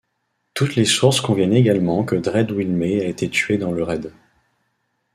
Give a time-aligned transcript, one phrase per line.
[0.55, 4.11] Toutes les sources conviennent également que Dread Wilmé a été tué dans le raid.